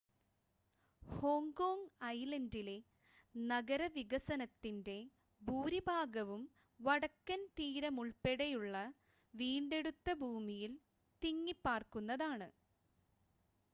Hong Kong 1.01 1.89
ഐലൻ്റിലെ 2.11 2.75
നഗരവികസനത്തിൻ്റെ 3.35 4.95
ഭൂരിഭാഗവും 5.41 6.41
വടക്കൻ 6.79 7.43
തീരമുൾപ്പടെയുള്ള 7.59 8.75
വീണ്ടെടുത്ത 9.33 10.15
ഭൂമിയിൽ 10.23 10.73
തിങ്ങിപ്പാർക്കുന്നതാണ് 11.21 12.49